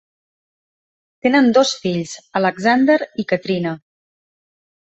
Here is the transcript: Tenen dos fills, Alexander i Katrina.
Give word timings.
Tenen 1.27 1.51
dos 1.57 1.75
fills, 1.83 2.15
Alexander 2.41 2.99
i 3.25 3.29
Katrina. 3.35 3.79